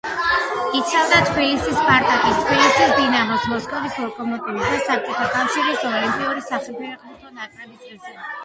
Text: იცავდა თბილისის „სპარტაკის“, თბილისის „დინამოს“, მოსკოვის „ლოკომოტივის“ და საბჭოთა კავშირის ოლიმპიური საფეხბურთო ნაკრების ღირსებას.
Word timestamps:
იცავდა 0.77 1.17
თბილისის 1.31 1.75
„სპარტაკის“, 1.81 2.39
თბილისის 2.47 2.95
„დინამოს“, 3.01 3.45
მოსკოვის 3.53 4.01
„ლოკომოტივის“ 4.05 4.73
და 4.73 4.81
საბჭოთა 4.89 5.29
კავშირის 5.37 5.87
ოლიმპიური 5.93 6.47
საფეხბურთო 6.49 7.37
ნაკრების 7.39 7.89
ღირსებას. 7.89 8.39